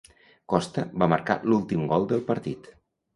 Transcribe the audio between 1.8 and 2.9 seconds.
gol del partit.